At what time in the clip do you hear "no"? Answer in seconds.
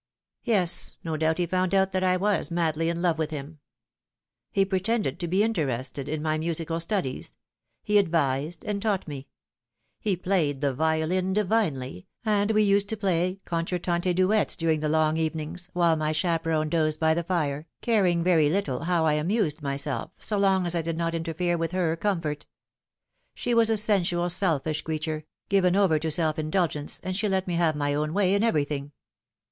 1.03-1.15